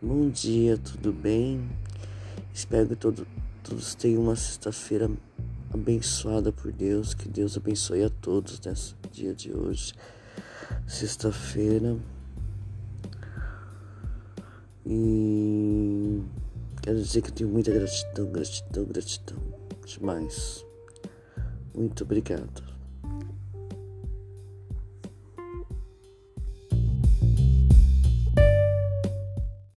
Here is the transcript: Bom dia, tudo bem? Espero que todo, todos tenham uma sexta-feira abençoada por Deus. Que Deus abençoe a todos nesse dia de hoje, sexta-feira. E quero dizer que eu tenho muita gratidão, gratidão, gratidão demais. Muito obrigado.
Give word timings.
Bom 0.00 0.30
dia, 0.30 0.78
tudo 0.78 1.12
bem? 1.12 1.68
Espero 2.54 2.86
que 2.86 2.94
todo, 2.94 3.26
todos 3.64 3.96
tenham 3.96 4.22
uma 4.22 4.36
sexta-feira 4.36 5.10
abençoada 5.74 6.52
por 6.52 6.70
Deus. 6.70 7.14
Que 7.14 7.28
Deus 7.28 7.56
abençoe 7.56 8.04
a 8.04 8.08
todos 8.08 8.60
nesse 8.60 8.94
dia 9.10 9.34
de 9.34 9.52
hoje, 9.52 9.92
sexta-feira. 10.86 11.98
E 14.86 16.22
quero 16.80 17.02
dizer 17.02 17.20
que 17.20 17.30
eu 17.30 17.34
tenho 17.34 17.50
muita 17.50 17.72
gratidão, 17.72 18.30
gratidão, 18.30 18.84
gratidão 18.84 19.38
demais. 19.84 20.64
Muito 21.74 22.04
obrigado. 22.04 22.67